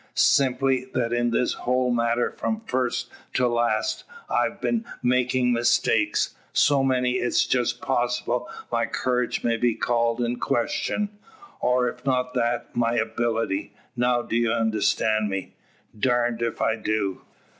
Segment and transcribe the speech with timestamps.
[0.15, 6.33] "Simply, that in this whole matter from first to last, I've een making mistakes.
[6.53, 11.09] So many, it's just possible my courage may be called in question;
[11.59, 13.75] or; if not that, my ability.
[13.95, 15.53] Now, do you understand me?"
[15.95, 17.21] "Darned ef I do."